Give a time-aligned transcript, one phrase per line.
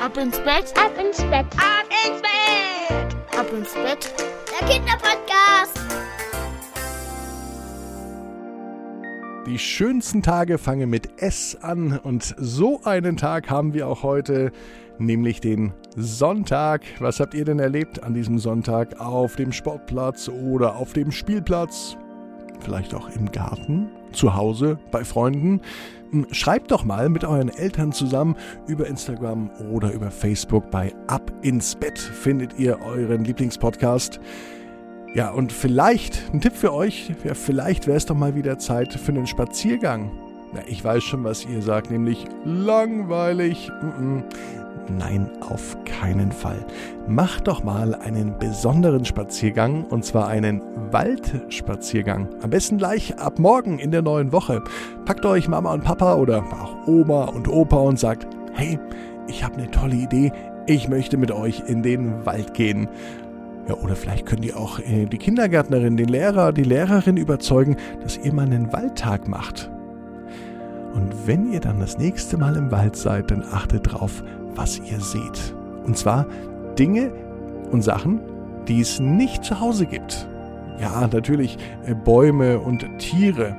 [0.00, 1.46] Ab ins Bett, Ab ins Bett.
[1.56, 3.36] Ab ins Bett.
[3.36, 4.14] ab ins Bett.
[4.48, 5.80] Der Kinderpodcast.
[9.46, 14.52] Die schönsten Tage fangen mit S an und so einen Tag haben wir auch heute,
[14.98, 16.82] nämlich den Sonntag.
[17.00, 21.96] Was habt ihr denn erlebt an diesem Sonntag auf dem Sportplatz oder auf dem Spielplatz?
[22.60, 25.60] Vielleicht auch im Garten, zu Hause, bei Freunden?
[26.10, 28.36] Hm, Schreibt doch mal mit euren Eltern zusammen
[28.66, 34.20] über Instagram oder über Facebook bei Ab ins Bett findet ihr euren Lieblingspodcast.
[35.14, 38.92] Ja, und vielleicht, ein Tipp für euch, ja, vielleicht wäre es doch mal wieder Zeit
[38.92, 40.27] für einen Spaziergang.
[40.52, 43.70] Na, ich weiß schon, was ihr sagt, nämlich langweilig.
[44.96, 46.64] Nein, auf keinen Fall.
[47.06, 52.28] Macht doch mal einen besonderen Spaziergang, und zwar einen Waldspaziergang.
[52.42, 54.62] Am besten gleich ab morgen in der neuen Woche.
[55.04, 58.78] Packt euch Mama und Papa oder auch Oma und Opa und sagt, hey,
[59.28, 60.32] ich habe eine tolle Idee,
[60.66, 62.88] ich möchte mit euch in den Wald gehen.
[63.68, 68.16] Ja, oder vielleicht könnt ihr auch äh, die Kindergärtnerin, den Lehrer, die Lehrerin überzeugen, dass
[68.16, 69.70] ihr mal einen Waldtag macht.
[70.98, 74.24] Und wenn ihr dann das nächste Mal im Wald seid, dann achtet drauf,
[74.56, 75.54] was ihr seht.
[75.84, 76.26] Und zwar
[76.76, 77.12] Dinge
[77.70, 78.18] und Sachen,
[78.66, 80.26] die es nicht zu Hause gibt.
[80.80, 83.54] Ja, natürlich äh, Bäume und Tiere.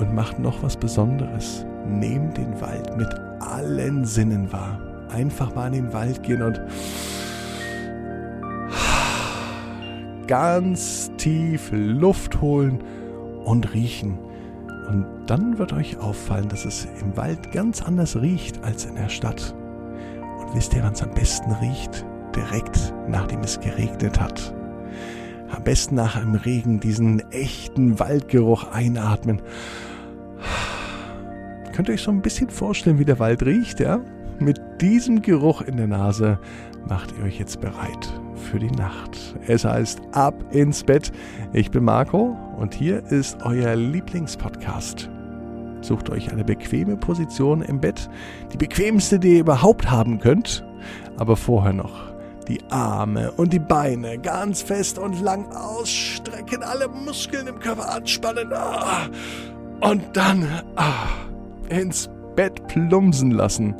[0.00, 1.64] Und macht noch was Besonderes.
[1.86, 4.80] Nehmt den Wald mit allen Sinnen wahr.
[5.08, 6.60] Einfach mal in den Wald gehen und
[10.26, 12.82] ganz tief Luft holen
[13.44, 14.25] und riechen.
[14.88, 19.08] Und dann wird euch auffallen, dass es im Wald ganz anders riecht als in der
[19.08, 19.54] Stadt.
[20.38, 22.04] Und wisst ihr, wann es am besten riecht?
[22.34, 24.54] Direkt nachdem es geregnet hat.
[25.50, 29.40] Am besten nach einem Regen diesen echten Waldgeruch einatmen.
[31.72, 34.00] Könnt ihr euch so ein bisschen vorstellen, wie der Wald riecht, ja?
[34.38, 36.38] Mit diesem Geruch in der Nase
[36.88, 39.36] macht ihr euch jetzt bereit für die Nacht.
[39.46, 41.10] Es heißt Ab ins Bett.
[41.52, 45.08] Ich bin Marco und hier ist euer Lieblingspodcast.
[45.80, 48.08] Sucht euch eine bequeme Position im Bett,
[48.52, 50.64] die bequemste, die ihr überhaupt haben könnt.
[51.16, 52.12] Aber vorher noch
[52.48, 58.52] die Arme und die Beine ganz fest und lang ausstrecken, alle Muskeln im Körper anspannen.
[58.52, 59.08] Ah.
[59.80, 60.46] Und dann
[60.76, 61.08] ah,
[61.68, 63.74] ins Bett plumpsen lassen.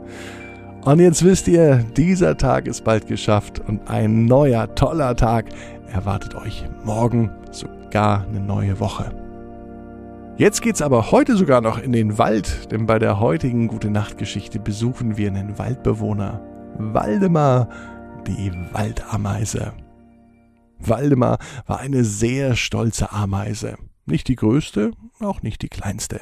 [0.85, 5.47] Und jetzt wisst ihr, dieser Tag ist bald geschafft und ein neuer, toller Tag
[5.93, 7.31] erwartet euch morgen
[7.87, 9.15] sogar eine neue Woche.
[10.37, 14.19] Jetzt geht's aber heute sogar noch in den Wald, denn bei der heutigen Gute Nacht
[14.19, 16.43] Geschichte besuchen wir einen Waldbewohner.
[16.79, 17.69] Waldemar,
[18.27, 19.73] die Waldameise.
[20.81, 23.77] Waldemar war eine sehr stolze Ameise.
[24.05, 26.21] Nicht die größte, auch nicht die kleinste.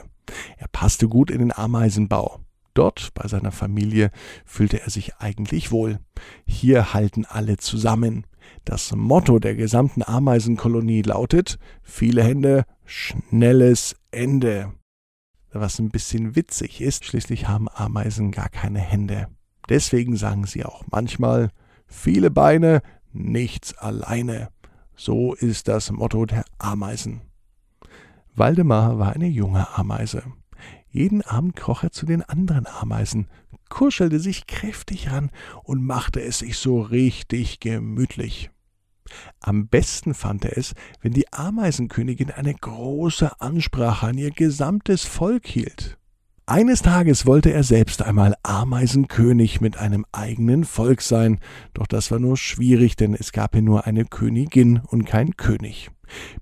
[0.59, 2.41] Er passte gut in den Ameisenbau.
[2.75, 4.11] Dort, bei seiner Familie,
[4.45, 5.99] fühlte er sich eigentlich wohl.
[6.45, 8.27] Hier halten alle zusammen.
[8.65, 14.73] Das Motto der gesamten Ameisenkolonie lautet viele Hände, schnelles Ende.
[15.53, 19.29] Was ein bisschen witzig ist, schließlich haben Ameisen gar keine Hände.
[19.69, 21.51] Deswegen sagen sie auch manchmal
[21.87, 24.49] viele Beine, nichts alleine.
[24.97, 27.23] So ist das Motto der Ameisen.
[28.35, 30.25] Waldemar war eine junge Ameise.
[30.89, 33.29] Jeden Abend kroch er zu den anderen Ameisen,
[33.69, 35.31] kuschelte sich kräftig ran
[35.63, 38.51] und machte es sich so richtig gemütlich.
[39.41, 45.47] Am besten fand er es, wenn die Ameisenkönigin eine große Ansprache an ihr gesamtes Volk
[45.47, 45.99] hielt.
[46.47, 51.41] Eines Tages wollte er selbst einmal Ameisenkönig mit einem eigenen Volk sein,
[51.73, 55.91] doch das war nur schwierig, denn es gab hier nur eine Königin und kein König.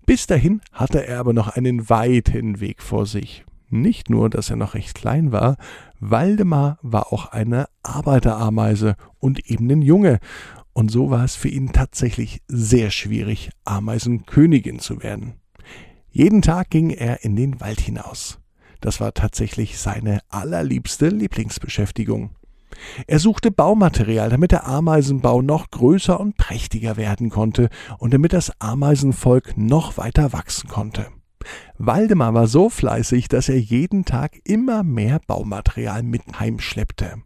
[0.04, 3.44] Bis dahin hatte er aber noch einen weiten Weg vor sich.
[3.72, 5.56] Nicht nur, dass er noch recht klein war,
[5.98, 10.18] Waldemar war auch eine Arbeiterameise und eben ein Junge,
[10.74, 15.36] und so war es für ihn tatsächlich sehr schwierig, Ameisenkönigin zu werden.
[16.10, 18.38] Jeden Tag ging er in den Wald hinaus.
[18.82, 22.36] Das war tatsächlich seine allerliebste Lieblingsbeschäftigung.
[23.06, 28.52] Er suchte Baumaterial, damit der Ameisenbau noch größer und prächtiger werden konnte und damit das
[28.60, 31.06] Ameisenvolk noch weiter wachsen konnte.
[31.78, 37.22] Waldemar war so fleißig, dass er jeden Tag immer mehr Baumaterial mit heimschleppte.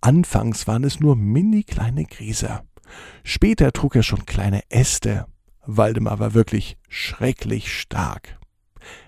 [0.00, 2.64] Anfangs waren es nur mini kleine Gräser.
[3.22, 5.26] Später trug er schon kleine Äste.
[5.66, 8.38] Waldemar war wirklich schrecklich stark.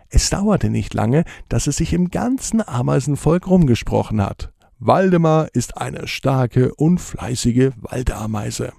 [0.09, 4.53] Es dauerte nicht lange, dass es sich im ganzen Ameisenvolk rumgesprochen hat.
[4.79, 8.73] Waldemar ist eine starke und fleißige Waldameise.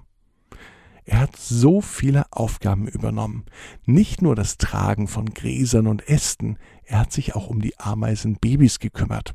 [1.06, 3.46] Er hat so viele Aufgaben übernommen.
[3.86, 8.80] Nicht nur das Tragen von Gräsern und Ästen, er hat sich auch um die Ameisenbabys
[8.80, 9.34] gekümmert.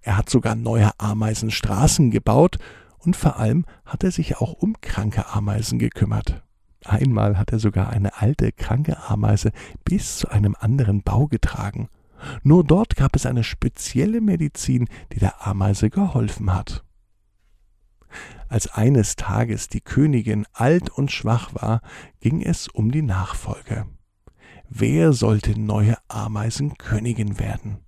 [0.00, 2.58] Er hat sogar neue Ameisenstraßen gebaut
[2.98, 6.42] Und vor allem hat er sich auch um kranke Ameisen gekümmert.
[6.84, 9.50] Einmal hat er sogar eine alte, kranke Ameise
[9.84, 11.88] bis zu einem anderen Bau getragen.
[12.44, 16.84] Nur dort gab es eine spezielle Medizin, die der Ameise geholfen hat.
[18.52, 21.80] Als eines Tages die Königin alt und schwach war,
[22.20, 23.86] ging es um die Nachfolge.
[24.68, 27.78] Wer sollte neue Ameisenkönigin werden?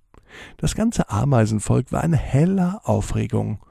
[0.57, 3.63] Das ganze Ameisenvolk war in heller Aufregung.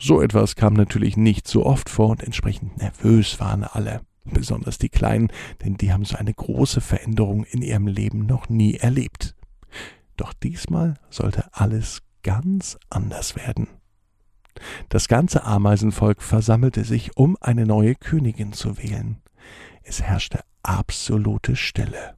[0.00, 4.88] So etwas kam natürlich nicht so oft vor und entsprechend nervös waren alle besonders die
[4.88, 5.28] Kleinen,
[5.64, 9.36] denn die haben so eine große Veränderung in ihrem Leben noch nie erlebt.
[10.16, 13.68] Doch diesmal sollte alles ganz anders werden.
[14.88, 19.22] Das ganze Ameisenvolk versammelte sich, um eine neue Königin zu wählen.
[19.82, 22.16] Es herrschte absolute Stille.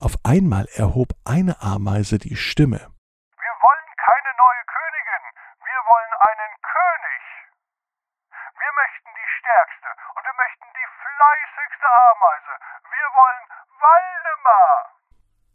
[0.00, 2.76] Auf einmal erhob eine Ameise die Stimme.
[2.76, 5.24] Wir wollen keine neue Königin,
[5.64, 7.22] wir wollen einen König.
[8.52, 12.54] Wir möchten die stärkste und wir möchten die fleißigste Ameise.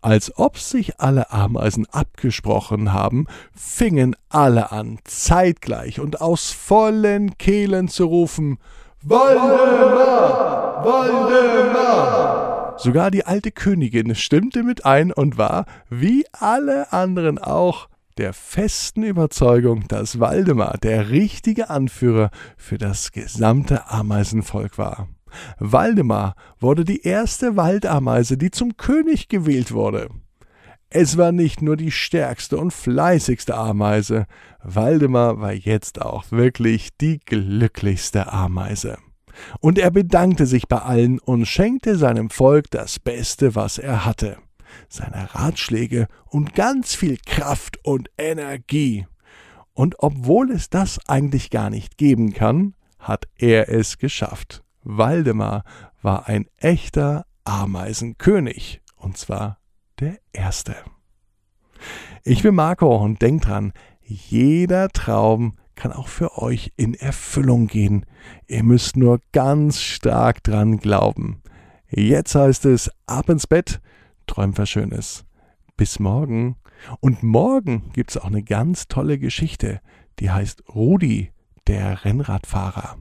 [0.10, 7.90] Als ob sich alle Ameisen abgesprochen haben, fingen alle an, zeitgleich und aus vollen Kehlen
[7.90, 8.58] zu rufen
[9.04, 10.84] Waldemar!
[10.84, 12.74] Waldemar!
[12.80, 19.04] Sogar die alte Königin stimmte mit ein und war, wie alle anderen auch, der festen
[19.04, 25.08] Überzeugung, dass Waldemar der richtige Anführer für das gesamte Ameisenvolk war.
[25.58, 30.10] Waldemar wurde die erste Waldameise, die zum König gewählt wurde.
[30.92, 34.26] Es war nicht nur die stärkste und fleißigste Ameise,
[34.64, 38.98] Waldemar war jetzt auch wirklich die glücklichste Ameise.
[39.60, 44.38] Und er bedankte sich bei allen und schenkte seinem Volk das Beste, was er hatte,
[44.90, 49.06] seine Ratschläge und ganz viel Kraft und Energie.
[49.74, 54.64] Und obwohl es das eigentlich gar nicht geben kann, hat er es geschafft.
[54.98, 55.64] Waldemar
[56.02, 59.60] war ein echter Ameisenkönig, und zwar
[60.00, 60.76] der erste.
[62.24, 63.72] Ich bin Marco und denkt dran,
[64.02, 68.06] jeder Traum kann auch für euch in Erfüllung gehen.
[68.48, 71.44] Ihr müsst nur ganz stark dran glauben.
[71.88, 73.82] Jetzt heißt es ab ins Bett,
[74.26, 75.24] träumt was Schönes.
[75.78, 76.58] Bis morgen.
[77.00, 79.82] Und morgen gibt es auch eine ganz tolle Geschichte,
[80.20, 81.32] die heißt Rudi,
[81.68, 82.98] der Rennradfahrer.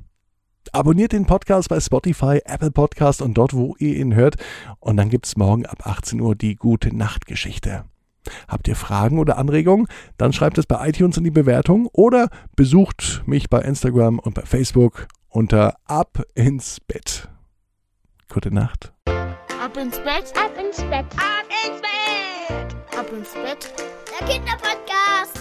[0.73, 4.37] Abonniert den Podcast bei Spotify, Apple Podcast und dort, wo ihr ihn hört.
[4.81, 7.85] Und dann gibt es morgen ab 18 Uhr die gute Nachtgeschichte.
[8.47, 9.87] Habt ihr Fragen oder Anregungen?
[10.17, 14.43] Dann schreibt es bei iTunes in die Bewertung oder besucht mich bei Instagram und bei
[14.43, 17.29] Facebook unter Ab ins Bett.
[18.29, 18.93] Gute Nacht.
[19.63, 23.73] Ab ins Bett, Ab ins Bett, ab ins Bett, ab ins Bett.
[24.21, 25.38] Der Kinderpodcast.